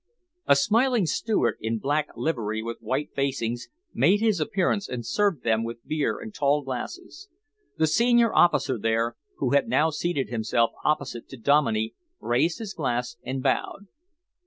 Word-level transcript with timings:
A 0.47 0.55
smiling 0.55 1.05
steward, 1.05 1.57
in 1.59 1.77
black 1.77 2.07
livery 2.15 2.63
with 2.63 2.79
white 2.81 3.13
facings, 3.13 3.67
made 3.93 4.19
his 4.19 4.39
appearance 4.39 4.89
and 4.89 5.05
served 5.05 5.43
them 5.43 5.63
with 5.63 5.85
beer 5.87 6.19
in 6.19 6.31
tall 6.31 6.63
glasses. 6.63 7.29
The 7.77 7.85
senior 7.85 8.33
officer 8.33 8.79
there, 8.79 9.15
who 9.37 9.51
had 9.51 9.69
now 9.69 9.91
seated 9.91 10.29
himself 10.29 10.71
opposite 10.83 11.29
to 11.29 11.37
Dominey, 11.37 11.93
raised 12.19 12.57
his 12.57 12.73
glass 12.73 13.17
and 13.23 13.43
bowed. 13.43 13.85